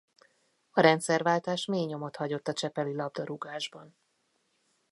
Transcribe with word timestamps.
A 0.71 0.81
rendszerváltás 0.81 1.65
mély 1.65 1.85
nyomot 1.85 2.15
hagyott 2.15 2.47
a 2.47 2.53
csepeli 2.53 2.95
labdarúgásban. 2.95 3.95